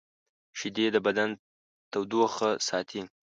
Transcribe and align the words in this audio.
شیدې 0.57 0.85
د 0.93 0.97
بدن 1.07 1.29
تودوخه 1.91 2.49
ساتي 2.67 3.01